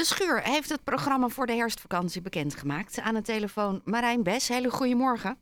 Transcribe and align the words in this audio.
De 0.00 0.06
Schuur 0.06 0.42
heeft 0.42 0.68
het 0.68 0.84
programma 0.84 1.28
voor 1.28 1.46
de 1.46 1.52
herfstvakantie 1.52 2.22
bekendgemaakt. 2.22 3.00
Aan 3.00 3.14
de 3.14 3.22
telefoon 3.22 3.80
Marijn 3.84 4.22
Bes. 4.22 4.48
Hele 4.48 4.70
goedemorgen. 4.70 5.38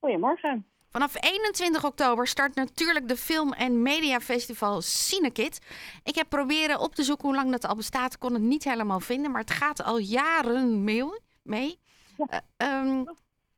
Goedemorgen. 0.00 0.66
Vanaf 0.90 1.24
21 1.24 1.84
oktober 1.84 2.26
start 2.26 2.54
natuurlijk 2.54 3.08
de 3.08 3.16
Film- 3.16 3.52
en 3.52 3.82
Mediafestival 3.82 4.80
Cinekit. 4.80 5.60
Ik 6.04 6.14
heb 6.14 6.28
proberen 6.28 6.80
op 6.80 6.94
te 6.94 7.02
zoeken 7.02 7.28
hoe 7.28 7.36
lang 7.36 7.50
dat 7.50 7.66
al 7.66 7.76
bestaat. 7.76 8.18
kon 8.18 8.32
het 8.32 8.42
niet 8.42 8.64
helemaal 8.64 9.00
vinden, 9.00 9.30
maar 9.30 9.40
het 9.40 9.50
gaat 9.50 9.84
al 9.84 9.98
jaren 9.98 10.84
mee. 10.84 11.78
Ja. 12.16 12.26
Eh, 12.28 12.38
ehm, 12.56 13.04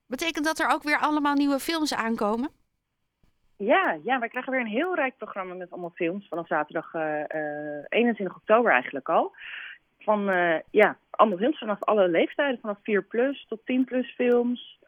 betekent 0.06 0.44
dat 0.44 0.58
er 0.58 0.70
ook 0.70 0.82
weer 0.82 0.98
allemaal 0.98 1.34
nieuwe 1.34 1.58
films 1.58 1.94
aankomen? 1.94 2.50
Ja, 3.56 3.98
ja, 4.04 4.18
wij 4.18 4.28
krijgen 4.28 4.52
weer 4.52 4.60
een 4.60 4.66
heel 4.66 4.94
rijk 4.94 5.16
programma 5.16 5.54
met 5.54 5.70
allemaal 5.70 5.92
films 5.94 6.28
vanaf 6.28 6.46
zaterdag 6.46 6.94
eh, 6.94 7.20
eh, 7.20 7.84
21 7.88 8.36
oktober 8.36 8.72
eigenlijk 8.72 9.08
al. 9.08 9.34
Van 10.04 10.30
eh, 10.30 10.60
ja, 10.70 10.96
allemaal 11.10 11.38
films 11.38 11.58
vanaf 11.58 11.82
alle 11.82 12.08
leeftijden, 12.08 12.60
vanaf 12.60 12.78
4 12.82 13.02
plus 13.02 13.46
tot 13.48 13.60
10 13.64 13.84
plus 13.84 14.14
films. 14.14 14.78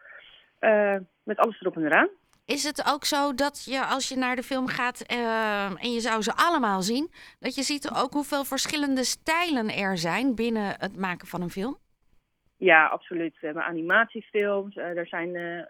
Eh, 0.58 0.96
met 1.22 1.38
alles 1.38 1.60
erop 1.60 1.76
en 1.76 1.84
eraan. 1.84 2.08
Is 2.44 2.64
het 2.64 2.92
ook 2.94 3.04
zo 3.04 3.34
dat 3.34 3.64
je 3.64 3.84
als 3.84 4.08
je 4.08 4.16
naar 4.16 4.36
de 4.36 4.42
film 4.42 4.66
gaat 4.66 5.00
eh, 5.00 5.84
en 5.84 5.92
je 5.92 6.00
zou 6.00 6.22
ze 6.22 6.32
allemaal 6.34 6.82
zien, 6.82 7.10
dat 7.40 7.54
je 7.54 7.62
ziet 7.62 7.90
ook 7.96 8.12
hoeveel 8.12 8.44
verschillende 8.44 9.04
stijlen 9.04 9.68
er 9.70 9.98
zijn 9.98 10.34
binnen 10.34 10.74
het 10.78 10.96
maken 10.96 11.26
van 11.26 11.42
een 11.42 11.50
film? 11.50 11.76
Ja, 12.56 12.86
absoluut. 12.86 13.36
We 13.40 13.46
hebben 13.46 13.64
animatiefilms. 13.64 14.76
er 14.76 15.06
zijn 15.06 15.66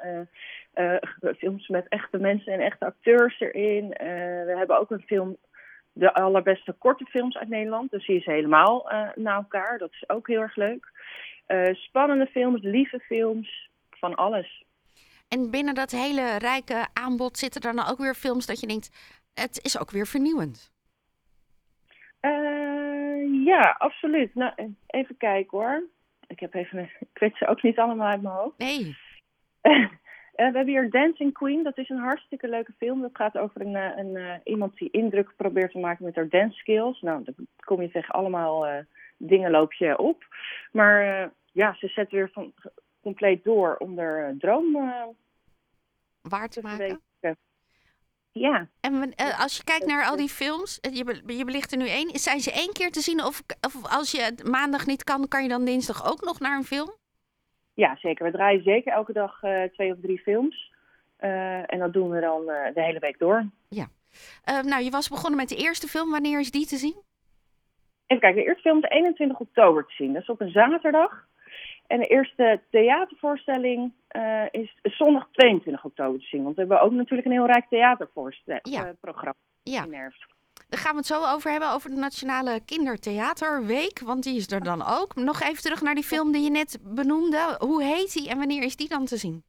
films 1.37 1.68
met 1.68 1.88
echte 1.88 2.18
mensen 2.18 2.52
en 2.52 2.60
echte 2.60 2.84
acteurs 2.84 3.40
erin. 3.40 3.88
We 4.46 4.54
hebben 4.56 4.78
ook 4.78 4.90
een 4.90 5.04
film, 5.06 5.37
de 5.98 6.14
allerbeste 6.14 6.73
korte 6.73 7.05
films 7.05 7.36
uit 7.36 7.48
Nederland. 7.48 7.91
Dus 7.91 8.06
die 8.06 8.16
is 8.16 8.24
helemaal 8.24 8.91
eh 8.91 9.09
naar 9.14 9.37
elkaar. 9.37 9.78
Dat 9.78 9.92
is 9.92 10.09
ook 10.09 10.27
heel 10.28 10.41
erg 10.41 10.56
leuk. 10.56 10.91
Eh, 11.46 11.74
spannende 11.74 12.27
films, 12.27 12.62
lieve 12.62 12.98
films, 12.98 13.71
van 13.90 14.15
alles. 14.15 14.65
En 15.29 15.51
binnen 15.51 15.74
dat 15.74 15.90
hele 15.90 16.37
rijke 16.38 16.87
aanbod 16.93 17.38
zitten 17.38 17.60
er 17.62 17.74
dan 17.76 17.87
ook 17.88 17.98
weer 17.98 18.15
films 18.15 18.46
dat 18.46 18.60
je 18.60 18.66
denkt, 18.66 18.90
het 19.34 19.65
is 19.65 19.79
ook 19.80 19.90
weer 19.90 20.06
vernieuwend. 20.06 20.73
Eh, 22.21 23.45
ja, 23.45 23.74
absoluut. 23.78 24.34
Nou, 24.34 24.74
even 24.87 25.16
kijken 25.16 25.59
hoor. 25.59 25.82
Ik 26.26 26.40
heb 26.40 26.54
even, 26.54 26.78
een- 26.78 26.90
ik 27.12 27.18
weet 27.18 27.37
ze 27.37 27.46
ook 27.46 27.62
niet 27.62 27.78
allemaal 27.78 28.09
uit 28.09 28.23
mijn 28.23 28.34
hoofd. 28.34 28.59
Nee, 28.59 28.96
we 30.37 30.42
hebben 30.42 30.66
hier 30.66 30.90
Dancing 30.90 31.32
Queen. 31.32 31.62
Dat 31.62 31.79
is 31.79 31.88
een 31.88 31.98
hartstikke 31.98 32.48
leuke 32.48 32.73
film. 32.79 33.01
Dat 33.01 33.10
gaat 33.16 33.38
over 33.38 33.60
een, 33.60 33.76
eh, 33.76 33.96
een, 33.96 34.16
eh, 34.16 34.34
iemand 34.45 34.76
die 34.76 34.90
indruk 34.90 35.32
probeert 35.37 35.73
te 35.73 35.78
maken 35.78 36.04
met 36.04 36.15
haar 36.15 36.28
dance 36.28 36.59
skills. 36.59 37.01
Nou, 37.01 37.24
dan 37.24 37.34
kom 37.65 37.82
je 37.82 37.90
tegen 37.90 38.15
allemaal 38.15 38.66
eh, 38.66 38.84
dingen 39.16 39.51
loop 39.51 39.73
je 39.73 39.98
op. 39.98 40.24
Maar 40.73 41.23
eh, 41.23 41.28
ja, 41.52 41.74
ze 41.74 41.88
zet 41.88 42.10
weer 42.10 42.30
van, 42.32 42.52
compleet 43.06 43.45
door 43.45 43.76
om 43.76 43.98
haar 43.98 44.28
eh, 44.28 44.34
droom 44.38 44.76
eh, 44.76 45.04
waar 46.20 46.48
te 46.48 46.60
te 46.60 46.66
maken. 46.66 47.00
Ja, 48.32 48.68
En 48.80 49.15
eh, 49.15 49.40
als 49.40 49.56
je 49.56 49.65
kijkt 49.65 49.87
naar 49.87 50.04
al 50.04 50.16
die 50.16 50.28
films, 50.28 50.80
eh, 50.80 50.95
je, 50.95 51.23
je 51.26 51.45
belicht 51.45 51.73
er 51.73 51.78
nu 51.78 51.88
één, 51.88 52.18
zijn 52.18 52.40
ze 52.40 52.52
één 52.52 52.73
keer 52.73 52.90
te 52.90 53.00
zien? 53.00 53.24
Of, 53.24 53.43
of 53.60 53.74
als 53.88 54.10
je 54.10 54.34
maandag 54.45 54.87
niet 54.87 55.04
kan, 55.04 55.28
kan 55.28 55.43
je 55.43 55.48
dan 55.48 55.65
dinsdag 55.65 56.10
ook 56.10 56.21
nog 56.21 56.40
naar 56.40 56.56
een 56.56 56.65
film? 56.65 56.95
Ja, 57.77 57.96
zeker. 57.96 58.24
We 58.24 58.32
draaien 58.32 58.63
zeker 58.63 58.93
elke 58.93 59.13
dag 59.13 59.43
eh, 59.43 59.63
twee 59.63 59.93
of 59.93 59.99
drie 60.01 60.19
films. 60.19 60.74
Eh, 61.16 61.73
en 61.73 61.79
dat 61.79 61.93
doen 61.93 62.10
we 62.10 62.21
dan 62.21 62.51
eh, 62.51 62.74
de 62.74 62.83
hele 62.83 62.99
week 62.99 63.18
door. 63.18 63.46
Eh, 64.44 64.60
nou, 64.60 64.83
je 64.83 64.91
was 64.91 65.09
begonnen 65.09 65.38
met 65.38 65.49
de 65.49 65.56
eerste 65.56 65.88
film. 65.88 66.10
Wanneer 66.10 66.41
is 66.41 66.50
die 66.50 66.66
te 66.66 66.77
zien? 66.77 66.97
Even 68.06 68.22
kijken, 68.22 68.43
de 68.43 68.49
eerste 68.49 68.62
film 68.62 68.78
is 68.78 68.91
21 68.91 69.41
oktober 69.41 69.87
te 69.87 69.94
zien. 69.94 70.12
Dat 70.12 70.22
is 70.22 70.28
op 70.28 70.41
een 70.41 70.50
zaterdag. 70.50 71.27
En 71.87 72.00
de 72.00 72.06
eerste 72.06 72.60
theatervoorstelling 72.71 73.93
is 74.50 74.78
zondag 74.83 75.28
22 75.33 75.84
oktober 75.84 76.21
te 76.21 76.27
zien. 76.27 76.43
Want 76.43 76.55
we 76.55 76.61
hebben 76.61 76.81
ook 76.81 76.93
natuurlijk 76.93 77.27
een 77.27 77.33
heel 77.33 77.47
rijk 77.47 77.69
theaterprogramma 77.69 78.61
Ja. 78.62 78.95
Ja. 79.62 79.87
Daar 80.69 80.81
gaan 80.81 80.93
we 80.93 80.99
het 80.99 81.06
zo 81.06 81.25
over 81.34 81.50
hebben, 81.50 81.72
over 81.72 81.91
de 81.91 81.97
Nationale 81.97 82.61
Kindertheaterweek. 82.65 84.00
Want 84.00 84.22
die 84.22 84.37
is 84.37 84.50
er 84.50 84.62
dan 84.62 84.83
ook. 85.00 85.15
Nog 85.15 85.41
even 85.41 85.62
terug 85.62 85.83
naar 85.83 85.94
die 85.94 86.05
film 86.05 86.33
die 86.33 86.43
je 86.43 86.50
net 86.50 86.78
benoemde. 86.83 87.56
Hoe 87.59 87.83
heet 87.83 88.12
die 88.12 88.28
en 88.28 88.39
wanneer 88.39 88.62
is 88.62 88.77
die 88.77 88.89
dan 88.89 89.05
te 89.05 89.17
zien? 89.17 89.43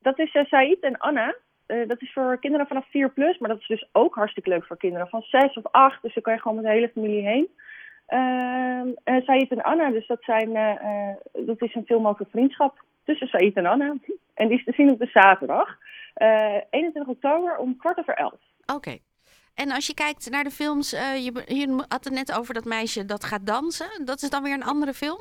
Dat 0.00 0.18
is 0.18 0.34
uh, 0.34 0.44
Said 0.44 0.80
en 0.80 0.98
Anna. 0.98 1.34
Uh, 1.66 1.88
dat 1.88 2.02
is 2.02 2.12
voor 2.12 2.38
kinderen 2.40 2.66
vanaf 2.66 2.90
4 2.90 3.10
plus, 3.10 3.38
maar 3.38 3.48
dat 3.48 3.60
is 3.60 3.66
dus 3.66 3.88
ook 3.92 4.14
hartstikke 4.14 4.48
leuk 4.48 4.64
voor 4.64 4.76
kinderen 4.76 5.08
van 5.08 5.22
6 5.22 5.56
of 5.56 5.66
8. 5.70 6.02
Dus 6.02 6.14
dan 6.14 6.22
kan 6.22 6.32
je 6.32 6.40
gewoon 6.40 6.56
met 6.56 6.66
de 6.66 6.70
hele 6.70 6.90
familie 6.94 7.22
heen. 7.22 7.48
Uh, 8.08 9.22
Said 9.24 9.50
en 9.50 9.62
Anna, 9.62 9.90
dus 9.90 10.06
dat, 10.06 10.22
zijn, 10.22 10.52
dat 11.32 11.62
is 11.62 11.74
een 11.74 11.86
film 11.86 12.06
over 12.06 12.26
vriendschap 12.30 12.82
tussen 13.04 13.26
Said 13.26 13.54
en 13.54 13.66
Anna. 13.66 13.94
En 14.34 14.48
die 14.48 14.58
is 14.58 14.64
te 14.64 14.72
zien 14.72 14.90
op 14.90 14.98
de 14.98 15.10
zaterdag. 15.12 15.78
21 16.70 17.06
oktober 17.06 17.56
om 17.56 17.76
kwart 17.76 17.98
over 17.98 18.14
elf. 18.14 18.40
Oké. 18.66 18.74
Okay. 18.74 19.00
En 19.62 19.70
als 19.70 19.86
je 19.86 19.94
kijkt 19.94 20.30
naar 20.30 20.44
de 20.44 20.50
films, 20.50 20.94
uh, 20.94 21.24
je, 21.24 21.32
je, 21.46 21.84
had 21.88 22.04
het 22.04 22.12
net 22.12 22.38
over 22.38 22.54
dat 22.54 22.64
meisje 22.64 23.04
dat 23.04 23.24
gaat 23.24 23.46
dansen. 23.46 24.04
Dat 24.04 24.22
is 24.22 24.30
dan 24.30 24.42
weer 24.42 24.54
een 24.54 24.70
andere 24.72 24.92
film? 24.92 25.20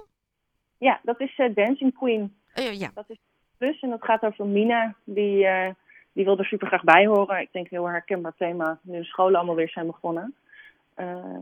Ja, 0.78 1.00
dat 1.04 1.20
is 1.20 1.38
uh, 1.38 1.56
Dancing 1.56 1.94
Queen. 1.94 2.36
Uh, 2.56 2.80
ja. 2.80 2.92
Dat 2.94 3.10
is 3.10 3.18
plus 3.58 3.82
en 3.82 3.90
dat 3.90 4.04
gaat 4.04 4.24
over 4.24 4.46
Mina. 4.46 4.96
Die, 5.04 5.44
uh, 5.44 5.70
die 6.14 6.26
wil 6.26 6.38
er 6.38 6.46
super 6.46 6.68
graag 6.68 6.84
bij 6.84 7.06
horen. 7.06 7.42
Ik 7.42 7.52
denk 7.52 7.70
heel 7.70 7.90
herkenbaar 7.90 8.36
thema. 8.38 8.80
Nu 8.82 8.98
de 8.98 9.04
scholen 9.04 9.36
allemaal 9.36 9.56
weer 9.56 9.70
zijn 9.70 9.86
begonnen. 9.86 10.36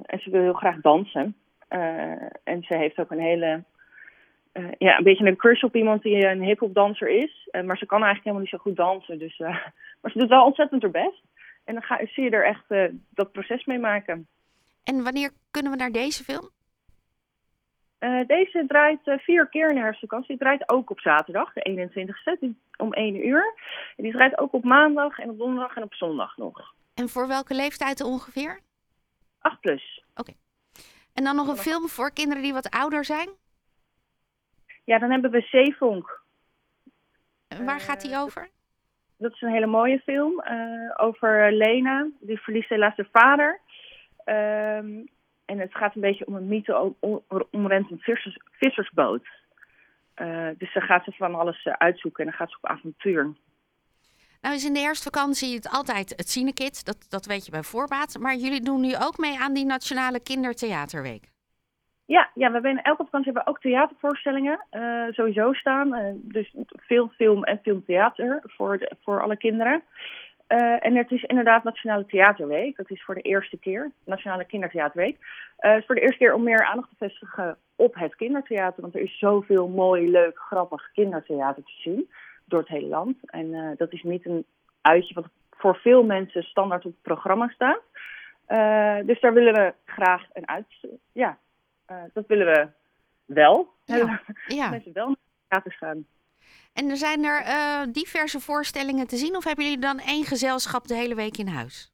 En 0.04 0.20
ze 0.20 0.30
wil 0.30 0.42
heel 0.42 0.54
graag 0.54 0.82
dansen. 0.82 1.36
en 2.44 2.64
ze 2.64 2.78
heeft 2.78 3.00
ook 3.00 3.12
een 3.12 3.20
hele 3.20 3.64
ja, 4.78 4.98
een 4.98 5.04
beetje 5.04 5.26
een 5.26 5.36
crush 5.36 5.64
op 5.64 5.76
iemand 5.76 6.02
die 6.02 6.26
een 6.26 6.42
hip-hop 6.42 6.74
danser 6.74 7.10
is. 7.10 7.50
maar 7.52 7.78
ze 7.78 7.86
kan 7.86 8.04
eigenlijk 8.04 8.24
helemaal 8.24 8.40
niet 8.40 8.50
zo 8.50 8.58
goed 8.58 8.76
dansen. 8.76 9.20
Dus, 9.20 9.38
maar 10.02 10.12
ze 10.12 10.18
doet 10.18 10.30
wel 10.30 10.46
ontzettend 10.46 10.82
haar 10.82 10.92
best. 10.92 11.22
En 11.64 11.74
dan 11.74 11.84
ga, 11.84 12.06
zie 12.06 12.24
je 12.24 12.30
er 12.30 12.46
echt 12.46 12.64
uh, 12.70 12.86
dat 13.10 13.32
proces 13.32 13.66
mee 13.66 13.80
maken. 13.80 14.28
En 14.84 15.04
wanneer 15.04 15.32
kunnen 15.52 15.72
we 15.72 15.78
naar 15.78 15.92
deze 15.92 16.24
film? 16.24 16.50
Uh, 18.00 18.28
deze 18.28 18.64
draait 18.68 19.08
uh, 19.08 19.18
vier 19.18 19.48
keer 19.48 19.70
in 19.70 19.76
de 19.76 19.82
herfstvakantie. 19.82 20.28
Die 20.28 20.38
draait 20.38 20.70
ook 20.70 20.90
op 20.90 21.00
zaterdag, 21.00 21.54
de 21.54 21.92
21ste, 21.92 22.48
om 22.78 22.94
1 22.94 23.28
uur. 23.28 23.54
En 23.96 24.04
die 24.04 24.12
draait 24.12 24.38
ook 24.38 24.54
op 24.54 24.64
maandag 24.64 25.20
en 25.20 25.30
op 25.30 25.38
donderdag 25.38 25.76
en 25.76 25.84
op 25.84 25.94
zondag 25.94 26.38
nog. 26.38 26.74
En 26.94 27.10
voor 27.10 27.28
welke 27.28 27.54
leeftijd 27.56 28.02
ongeveer? 28.02 28.60
8 29.40 29.60
plus. 29.60 30.04
Oké. 30.12 30.20
Okay. 30.22 30.36
En 31.14 31.24
dan 31.24 31.36
nog 31.36 31.48
een 31.48 31.58
film 31.58 31.88
voor 31.88 32.14
kinderen 32.14 32.44
die 32.44 32.54
wat 32.54 32.70
ouder 32.70 33.06
zijn? 33.06 33.30
Ja, 34.84 35.00
dan 35.00 35.12
hebben 35.12 35.32
we 35.32 35.42
Zeevonk. 35.42 36.22
En 37.48 37.66
waar 37.66 37.80
gaat 37.80 38.02
die 38.02 38.18
over? 38.18 38.50
Dat 39.24 39.34
is 39.34 39.42
een 39.42 39.52
hele 39.52 39.66
mooie 39.66 40.00
film 40.00 40.44
uh, 40.52 40.92
over 40.96 41.52
Lena. 41.52 42.08
Die 42.20 42.40
verliest 42.40 42.70
helaas 42.70 42.96
haar 42.96 43.08
vader. 43.12 43.60
Um, 44.26 45.08
en 45.46 45.60
het 45.60 45.76
gaat 45.76 45.96
een 45.96 46.02
beetje 46.02 46.26
om 46.26 46.36
een 46.36 46.48
mythe 46.48 46.94
omrent 47.52 47.92
een 47.92 48.00
vissers, 48.00 48.38
vissersboot. 48.52 49.28
Uh, 50.22 50.48
dus 50.58 50.74
dan 50.74 50.84
gaat 50.84 51.04
ze 51.04 51.12
van 51.12 51.36
alles 51.36 51.66
uh, 51.66 51.74
uitzoeken 51.74 52.24
en 52.24 52.30
dan 52.30 52.40
gaat 52.40 52.50
ze 52.50 52.58
op 52.62 52.70
avontuur. 52.70 53.34
Nou 54.42 54.56
is 54.56 54.66
in 54.66 54.74
de 54.74 54.80
herfstvakantie 54.80 55.56
het 55.56 55.70
altijd 55.70 56.14
het 56.16 56.30
Cinekit, 56.30 56.86
dat, 56.86 57.06
dat 57.10 57.26
weet 57.26 57.46
je 57.46 57.52
bij 57.52 57.64
voorbaat. 57.64 58.20
Maar 58.20 58.36
jullie 58.36 58.62
doen 58.62 58.82
nu 58.82 58.96
ook 59.00 59.18
mee 59.18 59.40
aan 59.40 59.54
die 59.54 59.66
Nationale 59.66 60.20
Kindertheaterweek. 60.20 61.33
Ja, 62.06 62.30
ja, 62.34 62.48
we 62.48 62.54
hebben 62.54 62.82
elke 62.82 63.04
vakantie 63.04 63.32
hebben 63.32 63.44
we 63.44 63.50
ook 63.50 63.62
theatervoorstellingen 63.62 64.66
uh, 64.72 65.06
sowieso 65.10 65.54
staan. 65.54 65.96
Uh, 65.96 66.12
dus 66.16 66.56
veel 66.68 67.08
film 67.08 67.44
en 67.44 67.60
filmtheater 67.64 68.42
voor, 68.44 68.78
de, 68.78 68.92
voor 69.02 69.22
alle 69.22 69.38
kinderen. 69.38 69.84
Uh, 70.48 70.86
en 70.86 70.96
het 70.96 71.12
is 71.12 71.24
inderdaad 71.24 71.64
Nationale 71.64 72.06
Theaterweek. 72.06 72.78
Dat 72.78 72.92
is 72.92 73.04
voor 73.04 73.16
de 73.16 73.22
eerste 73.22 73.58
keer, 73.58 73.92
Nationale 74.06 74.46
Kindertheaterweek. 74.46 75.18
Het 75.58 75.80
is 75.80 75.86
voor 75.86 75.96
de 75.96 76.02
eerste 76.02 76.18
keer 76.18 76.34
om 76.34 76.44
meer 76.44 76.66
aandacht 76.66 76.90
te 76.90 76.96
vestigen 76.98 77.58
op 77.76 77.96
het 77.96 78.16
kindertheater. 78.16 78.82
Want 78.82 78.96
er 78.96 79.02
is 79.02 79.18
zoveel 79.20 79.68
mooi, 79.68 80.10
leuk, 80.12 80.38
grappig 80.38 80.92
kindertheater 80.92 81.64
te 81.64 81.72
zien 81.72 82.10
door 82.46 82.60
het 82.60 82.70
hele 82.70 82.88
land. 82.88 83.18
En 83.26 83.76
dat 83.78 83.92
is 83.92 84.04
niet 84.04 84.26
een 84.26 84.46
uitje 84.82 85.14
wat 85.14 85.28
voor 85.50 85.76
veel 85.76 86.04
mensen 86.04 86.44
standaard 86.44 86.86
op 86.86 86.92
het 86.92 87.02
programma 87.02 87.48
staat. 87.48 87.82
dus 89.06 89.20
daar 89.20 89.34
willen 89.34 89.54
we 89.54 89.74
graag 89.86 90.26
een 90.34 90.48
uit... 90.48 90.66
Ja, 91.12 91.38
dat 92.14 92.28
willen 92.28 92.46
we 92.46 92.68
wel. 93.26 93.74
Ja. 93.86 94.22
ja. 94.48 94.70
Mensen 94.70 94.94
wel 94.94 95.08
naar 95.08 95.16
het 95.16 95.50
theater 95.50 95.72
gaan. 95.72 96.06
En 96.74 96.90
er 96.90 96.98
zijn 96.98 97.24
er 97.24 97.42
uh, 97.42 97.94
diverse 97.94 98.40
voorstellingen 98.40 99.08
te 99.08 99.18
zien? 99.18 99.36
Of 99.36 99.44
hebben 99.44 99.64
jullie 99.64 99.80
dan 99.80 100.00
één 100.00 100.26
gezelschap 100.26 100.88
de 100.88 100.96
hele 100.96 101.16
week 101.16 101.38
in 101.38 101.48
huis? 101.48 101.92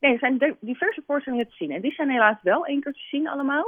Nee, 0.00 0.12
er 0.12 0.18
zijn 0.18 0.56
diverse 0.60 1.02
voorstellingen 1.06 1.46
te 1.46 1.54
zien. 1.54 1.70
En 1.70 1.80
die 1.80 1.92
zijn 1.92 2.10
helaas 2.10 2.42
wel 2.42 2.66
één 2.66 2.80
keer 2.80 2.92
te 2.92 3.06
zien 3.10 3.28
allemaal. 3.28 3.66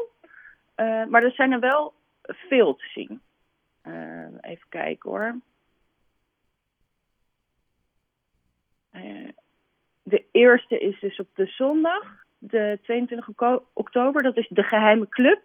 Uh, 0.76 1.04
maar 1.04 1.22
er 1.22 1.32
zijn 1.32 1.52
er 1.52 1.60
wel 1.60 1.94
veel 2.26 2.74
te 2.74 2.84
zien. 2.94 3.20
even 4.40 4.68
kijken 4.68 5.10
hoor. 5.10 5.40
de 10.02 10.24
eerste 10.32 10.78
is 10.78 11.00
dus 11.00 11.18
op 11.18 11.28
de 11.34 11.46
zondag 11.46 12.21
de 12.42 12.78
22 12.82 13.28
oktober. 13.72 14.22
Dat 14.22 14.36
is 14.36 14.48
de 14.48 14.62
Geheime 14.62 15.08
Club. 15.08 15.40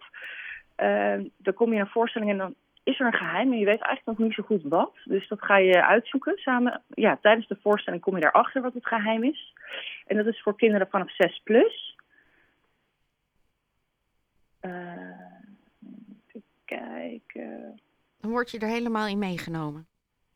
Uh, 0.77 1.25
dan 1.37 1.53
kom 1.53 1.69
je 1.69 1.75
naar 1.75 1.85
een 1.85 1.91
voorstelling 1.91 2.31
en 2.31 2.37
dan 2.37 2.55
is 2.83 2.99
er 2.99 3.05
een 3.05 3.13
geheim 3.13 3.51
en 3.51 3.59
je 3.59 3.65
weet 3.65 3.81
eigenlijk 3.81 4.05
nog 4.05 4.27
niet 4.27 4.33
zo 4.35 4.43
goed 4.43 4.63
wat. 4.63 4.93
Dus 5.03 5.27
dat 5.27 5.43
ga 5.43 5.57
je 5.57 5.85
uitzoeken 5.85 6.37
samen. 6.37 6.81
Ja, 6.87 7.17
tijdens 7.21 7.47
de 7.47 7.57
voorstelling 7.61 8.01
kom 8.01 8.15
je 8.15 8.21
daarachter 8.21 8.61
wat 8.61 8.73
het 8.73 8.87
geheim 8.87 9.23
is. 9.23 9.53
En 10.05 10.17
dat 10.17 10.25
is 10.25 10.41
voor 10.41 10.55
kinderen 10.55 10.87
vanaf 10.89 11.15
6 11.15 11.41
plus. 11.43 11.97
Uh, 14.61 14.71
even 16.27 16.43
kijken. 16.65 17.79
Dan 18.19 18.31
word 18.31 18.51
je 18.51 18.59
er 18.59 18.67
helemaal 18.67 19.07
in 19.07 19.19
meegenomen. 19.19 19.87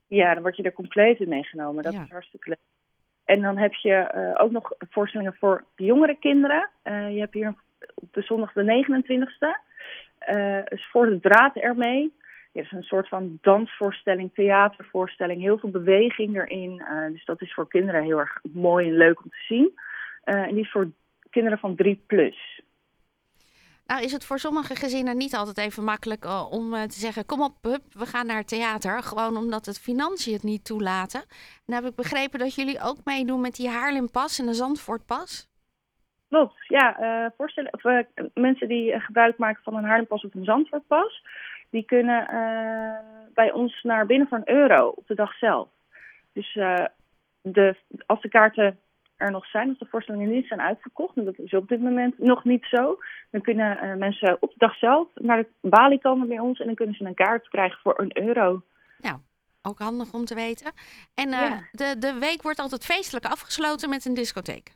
Ja, 0.08 0.34
dan 0.34 0.42
word 0.42 0.56
je 0.56 0.64
er 0.64 0.74
compleet 0.74 1.20
in 1.20 1.30
meegenomen. 1.30 1.84
Dat 1.84 1.94
is 1.94 2.10
hartstikke 2.10 2.50
leuk. 2.50 2.71
En 3.32 3.42
dan 3.42 3.58
heb 3.58 3.74
je 3.74 4.12
uh, 4.16 4.44
ook 4.44 4.52
nog 4.52 4.72
voorstellingen 4.90 5.36
voor 5.40 5.64
jongere 5.76 6.16
kinderen. 6.20 6.70
Uh, 6.84 7.14
je 7.14 7.20
hebt 7.20 7.34
hier 7.34 7.54
op 7.94 8.14
de 8.14 8.22
zondag 8.22 8.54
de 8.54 8.86
29e. 8.86 9.48
Uh, 10.34 10.58
is 10.58 10.88
voor 10.92 11.06
de 11.06 11.20
draad 11.20 11.56
ermee. 11.56 12.14
Ja, 12.52 12.62
is 12.62 12.72
een 12.72 12.84
soort 12.84 13.08
van 13.08 13.38
dansvoorstelling, 13.42 14.34
theatervoorstelling, 14.34 15.42
heel 15.42 15.58
veel 15.58 15.70
beweging 15.70 16.36
erin. 16.36 16.84
Dus 17.12 17.26
dat 17.26 17.42
is 17.42 17.54
voor 17.54 17.68
kinderen 17.68 18.04
heel 18.04 18.20
erg 18.20 18.40
mooi 18.54 18.88
en 18.88 18.98
leuk 18.98 19.24
om 19.24 19.30
te 19.30 19.44
zien. 19.48 19.72
En 20.24 20.54
die 20.54 20.64
is 20.64 20.72
voor 20.72 20.92
kinderen 21.30 21.60
van 21.60 21.76
3 21.76 22.04
plus. 22.08 22.61
Nou 23.92 24.04
is 24.04 24.12
het 24.12 24.26
voor 24.26 24.40
sommige 24.40 24.76
gezinnen 24.76 25.18
niet 25.18 25.36
altijd 25.36 25.58
even 25.58 25.84
makkelijk 25.84 26.26
uh, 26.26 26.48
om 26.52 26.72
te 26.72 27.00
zeggen... 27.00 27.26
kom 27.26 27.42
op, 27.42 27.54
hup, 27.62 27.84
we 27.94 28.06
gaan 28.06 28.26
naar 28.26 28.38
het 28.38 28.48
theater. 28.48 29.04
Gewoon 29.04 29.38
omdat 29.38 29.66
het 29.66 29.80
financiën 29.80 30.34
het 30.34 30.44
niet 30.44 30.66
toelaten. 30.66 31.22
En 31.66 31.74
heb 31.74 31.84
ik 31.84 31.96
begrepen 31.96 32.40
dat 32.40 32.56
jullie 32.56 32.82
ook 32.82 32.98
meedoen 33.04 33.42
met 33.42 33.56
die 33.56 33.70
Haarlempas 33.70 34.40
en 34.40 34.46
de 34.46 34.54
Zandvoortpas. 34.54 35.50
Klopt, 36.30 36.68
ja. 36.68 37.32
voorstellen, 37.38 37.74
of, 37.74 37.84
mensen 38.34 38.68
die 38.68 39.00
gebruik 39.00 39.38
maken 39.38 39.64
van 39.64 39.76
een 39.76 39.84
Haarlempas 39.84 40.24
of 40.24 40.34
een 40.34 40.44
Zandvoortpas 40.44 41.24
die 41.70 41.86
kunnen 41.86 42.22
uh, 42.34 43.34
bij 43.34 43.52
ons 43.52 43.84
naar 43.84 44.06
binnen 44.06 44.28
voor 44.28 44.38
een 44.38 44.56
euro 44.56 44.88
op 44.88 45.08
de 45.08 45.16
dag 45.16 45.38
zelf. 45.38 45.68
Dus 46.34 46.56
uh, 46.56 46.86
de, 47.42 47.76
als 48.06 48.22
de 48.22 48.30
kaarten 48.30 48.80
er 49.22 49.32
nog 49.32 49.46
zijn, 49.46 49.70
als 49.70 49.78
de 49.78 49.86
voorstellingen 49.90 50.30
niet 50.30 50.48
zijn 50.48 50.62
uitverkocht, 50.62 51.18
en 51.18 51.26
dat 51.26 51.40
is 51.40 51.54
op 51.54 51.68
dit 51.68 51.82
moment 51.82 52.20
nog 52.20 52.44
niet 52.44 52.66
zo, 52.66 52.98
dan 53.32 53.42
kunnen 53.42 53.78
uh, 53.84 53.96
mensen 53.96 54.38
op 54.40 54.50
de 54.50 54.58
dag 54.58 54.76
zelf 54.78 55.08
naar 55.16 55.38
de 55.38 55.70
balie 55.70 56.00
komen 56.00 56.28
bij 56.28 56.40
ons 56.40 56.60
en 56.60 56.66
dan 56.66 56.76
kunnen 56.76 56.96
ze 56.96 57.06
een 57.06 57.14
kaart 57.14 57.48
krijgen 57.50 57.80
voor 57.82 58.00
een 58.00 58.28
euro. 58.28 58.62
Nou, 59.02 59.18
ook 59.62 59.80
handig 59.80 60.14
om 60.14 60.26
te 60.26 60.36
weten. 60.36 60.72
En 61.16 61.30
ja. 61.30 61.62
de, 61.72 61.96
de 62.00 62.18
week 62.20 62.42
wordt 62.42 62.60
altijd 62.60 62.86
feestelijk 62.86 63.26
afgesloten 63.26 63.90
met 63.90 64.06
een 64.06 64.14
discotheek. 64.14 64.72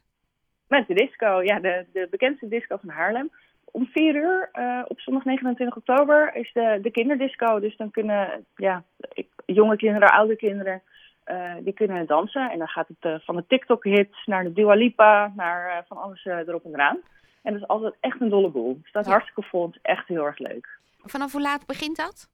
Met 0.67 0.87
de 0.87 0.93
disco, 0.93 1.41
ja, 1.43 1.59
de, 1.59 1.85
de 1.93 2.07
bekendste 2.09 2.47
disco 2.47 2.77
van 2.77 2.89
Haarlem 2.89 3.29
om 3.75 3.85
4 3.91 4.15
uur 4.15 4.49
uh, 4.53 4.81
op 4.87 4.99
zondag 4.99 5.25
29 5.25 5.77
oktober 5.77 6.35
is 6.35 6.51
de, 6.53 6.79
de 6.81 6.91
kinderdisco. 6.91 7.59
Dus 7.59 7.77
dan 7.77 7.91
kunnen 7.91 8.45
ja, 8.55 8.83
jonge 9.45 9.75
kinderen, 9.75 10.09
oude 10.09 10.35
kinderen, 10.35 10.81
uh, 11.25 11.53
die 11.59 11.73
kunnen 11.73 12.07
dansen. 12.07 12.51
En 12.51 12.57
dan 12.57 12.67
gaat 12.67 12.87
het 12.87 13.11
uh, 13.11 13.19
van 13.19 13.35
de 13.35 13.45
TikTok-hits 13.47 14.25
naar 14.25 14.43
de 14.43 14.53
Dua 14.53 14.73
Lipa, 14.73 15.33
naar 15.35 15.85
van 15.87 15.97
alles 15.97 16.25
erop 16.25 16.65
en 16.65 16.73
eraan. 16.73 16.99
En 17.41 17.53
dat 17.53 17.61
is 17.61 17.67
altijd 17.67 17.95
echt 17.99 18.21
een 18.21 18.29
dolle 18.29 18.49
boel. 18.49 18.79
Staat 18.83 19.05
ja. 19.05 19.11
hartstikke 19.11 19.49
vol. 19.49 19.65
Het 19.65 19.75
is 19.75 19.81
echt 19.81 20.07
heel 20.07 20.25
erg 20.25 20.37
leuk. 20.37 20.79
Vanaf 21.03 21.31
hoe 21.31 21.41
laat 21.41 21.65
begint 21.65 21.97
dat? 21.97 22.29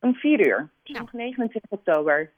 Om 0.00 0.14
4 0.14 0.46
uur. 0.46 0.70
Ja. 0.82 1.04
29 1.12 1.70
oktober. 1.70 2.30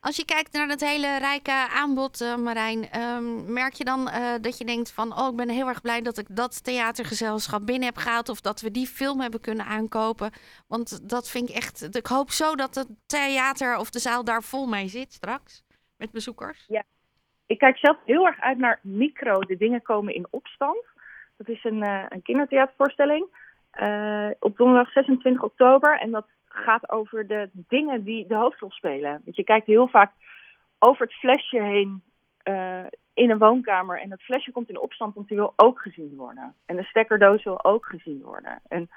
Als 0.00 0.16
je 0.16 0.24
kijkt 0.24 0.52
naar 0.52 0.68
het 0.68 0.80
hele 0.80 1.18
rijke 1.18 1.68
aanbod, 1.74 2.20
uh, 2.20 2.36
Marijn, 2.36 3.00
um, 3.00 3.52
merk 3.52 3.72
je 3.72 3.84
dan 3.84 4.00
uh, 4.00 4.34
dat 4.40 4.58
je 4.58 4.64
denkt 4.64 4.92
van, 4.92 5.18
oh, 5.18 5.28
ik 5.30 5.36
ben 5.36 5.48
heel 5.48 5.68
erg 5.68 5.80
blij 5.80 6.02
dat 6.02 6.18
ik 6.18 6.26
dat 6.28 6.64
theatergezelschap 6.64 7.66
binnen 7.66 7.88
heb 7.88 7.96
gehaald 7.96 8.28
of 8.28 8.40
dat 8.40 8.60
we 8.60 8.70
die 8.70 8.86
film 8.86 9.20
hebben 9.20 9.40
kunnen 9.40 9.66
aankopen. 9.66 10.30
Want 10.68 11.08
dat 11.08 11.30
vind 11.30 11.48
ik 11.48 11.54
echt, 11.54 11.96
ik 11.96 12.06
hoop 12.06 12.30
zo 12.30 12.54
dat 12.54 12.74
het 12.74 12.88
theater 13.06 13.76
of 13.76 13.90
de 13.90 13.98
zaal 13.98 14.24
daar 14.24 14.42
vol 14.42 14.66
mee 14.66 14.88
zit 14.88 15.12
straks 15.12 15.64
met 15.96 16.10
bezoekers. 16.10 16.64
Ja, 16.68 16.82
ik 17.46 17.58
kijk 17.58 17.76
zelf 17.76 17.96
heel 18.04 18.26
erg 18.26 18.40
uit 18.40 18.58
naar 18.58 18.80
Micro, 18.82 19.40
de 19.40 19.56
dingen 19.56 19.82
komen 19.82 20.14
in 20.14 20.26
opstand. 20.30 20.84
Dat 21.36 21.48
is 21.48 21.64
een, 21.64 21.84
uh, 21.84 22.04
een 22.08 22.22
kindertheatervoorstelling 22.22 23.26
op 24.38 24.56
donderdag 24.56 24.92
26 24.92 25.42
oktober 25.42 25.98
en 25.98 26.10
dat 26.10 26.26
gaat 26.48 26.90
over 26.90 27.26
de 27.26 27.50
dingen 27.52 28.04
die 28.04 28.26
de 28.26 28.34
hoofdrol 28.34 28.70
spelen. 28.70 29.20
Want 29.24 29.36
je 29.36 29.44
kijkt 29.44 29.66
heel 29.66 29.88
vaak 29.88 30.12
over 30.78 31.06
het 31.06 31.14
flesje 31.14 31.62
heen 31.62 32.02
uh, 32.44 32.84
in 33.14 33.30
een 33.30 33.38
woonkamer. 33.38 34.00
En 34.00 34.08
dat 34.08 34.22
flesje 34.22 34.52
komt 34.52 34.68
in 34.68 34.80
opstand, 34.80 35.14
want 35.14 35.28
die 35.28 35.36
wil 35.36 35.52
ook 35.56 35.80
gezien 35.80 36.16
worden. 36.16 36.54
En 36.66 36.76
de 36.76 36.84
stekkerdoos 36.84 37.44
wil 37.44 37.64
ook 37.64 37.86
gezien 37.86 38.22
worden. 38.22 38.60
En 38.68 38.90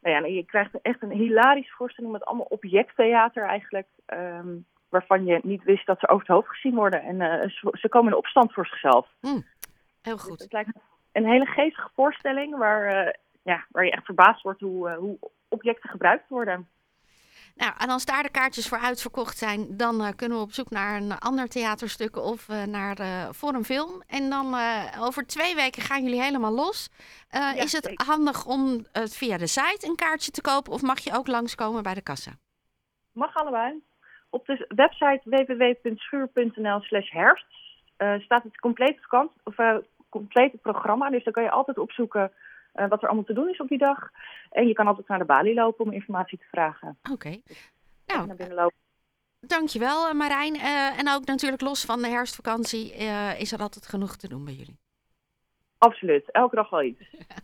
nou 0.00 0.14
ja, 0.14 0.26
je 0.26 0.44
krijgt 0.44 0.80
echt 0.82 1.02
een 1.02 1.10
hilarische 1.10 1.74
voorstelling 1.74 2.12
met 2.12 2.24
allemaal 2.24 2.46
objecttheater 2.48 3.42
eigenlijk. 3.42 3.86
Um, 4.06 4.66
waarvan 4.88 5.24
je 5.24 5.40
niet 5.42 5.62
wist 5.62 5.86
dat 5.86 6.00
ze 6.00 6.08
over 6.08 6.26
het 6.26 6.36
hoofd 6.36 6.48
gezien 6.48 6.74
worden. 6.74 7.02
En 7.02 7.20
uh, 7.20 7.50
ze, 7.50 7.76
ze, 7.80 7.88
komen 7.88 8.12
in 8.12 8.18
opstand 8.18 8.52
voor 8.52 8.66
zichzelf. 8.66 9.08
Mm, 9.20 9.46
heel 10.02 10.18
goed. 10.18 10.30
Dus 10.30 10.42
het 10.42 10.52
lijkt 10.52 10.70
een 11.12 11.26
hele 11.26 11.46
geestige 11.46 11.90
voorstelling 11.94 12.56
waar, 12.56 13.16
ja, 13.42 13.66
waar 13.68 13.84
je 13.84 13.90
echt 13.90 14.04
verbaasd 14.04 14.42
wordt 14.42 14.60
hoe, 14.60 14.90
hoe 14.90 15.18
objecten 15.48 15.90
gebruikt 15.90 16.28
worden. 16.28 16.68
Nou, 17.58 17.72
en 17.78 17.88
als 17.88 18.04
daar 18.04 18.22
de 18.22 18.30
kaartjes 18.30 18.68
voor 18.68 18.78
uitverkocht 18.78 19.38
zijn, 19.38 19.76
dan 19.76 20.00
uh, 20.00 20.08
kunnen 20.16 20.38
we 20.38 20.44
op 20.44 20.52
zoek 20.52 20.70
naar 20.70 20.96
een 20.96 21.18
ander 21.18 21.48
theaterstuk 21.48 22.16
of 22.16 22.48
uh, 22.48 22.64
naar, 22.64 23.00
uh, 23.00 23.28
voor 23.30 23.54
een 23.54 23.64
film. 23.64 24.02
En 24.06 24.30
dan 24.30 24.46
over 25.00 25.26
twee 25.26 25.54
weken 25.54 25.82
gaan 25.82 26.02
jullie 26.02 26.22
helemaal 26.22 26.52
los. 26.52 26.90
Ja, 27.30 27.54
is 27.54 27.72
het 27.72 27.84
zeker. 27.84 28.06
handig 28.06 28.46
om 28.46 28.84
via 28.92 29.36
de 29.36 29.46
site 29.46 29.86
een 29.88 29.96
kaartje 29.96 30.30
te 30.30 30.40
kopen 30.40 30.72
of 30.72 30.82
mag 30.82 30.98
je 30.98 31.16
ook 31.16 31.26
langskomen 31.26 31.82
bij 31.82 31.94
de 31.94 32.02
kassa? 32.02 32.30
Mag 33.12 33.34
allebei. 33.34 33.82
Op 34.30 34.46
de 34.46 34.64
website 34.68 35.20
www.schuur.nl 35.24 36.80
slash 36.80 37.10
herfst 37.10 37.46
staat 38.18 38.42
het 38.42 38.60
complete, 38.60 39.00
vakant, 39.00 39.30
of, 39.44 39.54
complete 40.08 40.56
programma. 40.56 41.10
Dus 41.10 41.24
dan 41.24 41.32
kan 41.32 41.42
je 41.42 41.50
altijd 41.50 41.78
opzoeken 41.78 42.32
wat 42.88 43.02
er 43.02 43.08
allemaal 43.08 43.24
te 43.24 43.32
doen 43.32 43.48
is 43.48 43.60
op 43.60 43.68
die 43.68 43.78
dag. 43.78 44.10
En 44.50 44.66
je 44.66 44.72
kan 44.72 44.86
altijd 44.86 45.08
naar 45.08 45.18
de 45.18 45.24
balie 45.24 45.54
lopen 45.54 45.84
om 45.84 45.92
informatie 45.92 46.38
te 46.38 46.46
vragen. 46.50 46.98
Oké. 47.02 47.12
Okay. 47.12 47.42
Nou, 48.06 48.26
naar 48.26 48.36
binnen 48.36 48.56
lopen. 48.56 48.76
Dankjewel 49.40 50.14
Marijn. 50.14 50.54
Uh, 50.54 50.98
en 50.98 51.08
ook 51.08 51.24
natuurlijk 51.24 51.62
los 51.62 51.84
van 51.84 52.02
de 52.02 52.08
herfstvakantie 52.08 52.98
uh, 53.00 53.40
is 53.40 53.52
er 53.52 53.60
altijd 53.60 53.86
genoeg 53.86 54.16
te 54.16 54.28
doen 54.28 54.44
bij 54.44 54.54
jullie. 54.54 54.78
Absoluut, 55.78 56.30
elke 56.30 56.54
dag 56.54 56.70
wel 56.70 56.82
iets. 56.82 57.00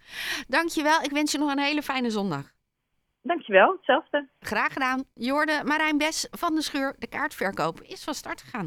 Dankjewel, 0.49 1.03
ik 1.03 1.11
wens 1.11 1.33
je 1.33 1.39
nog 1.39 1.51
een 1.51 1.59
hele 1.59 1.83
fijne 1.83 2.11
zondag. 2.11 2.53
Dankjewel, 3.23 3.73
hetzelfde. 3.73 4.29
Graag 4.41 4.73
gedaan. 4.73 5.05
Jorde 5.15 5.63
Marijn 5.65 5.99
Bes 5.99 6.29
van 6.31 6.55
de 6.55 6.63
Schuur, 6.63 6.95
de 6.99 7.07
kaartverkoop 7.07 7.81
is 7.81 8.05
van 8.05 8.15
start 8.15 8.43
gegaan. 8.43 8.67